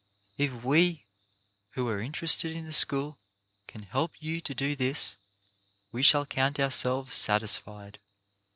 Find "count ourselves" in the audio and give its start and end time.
6.25-7.13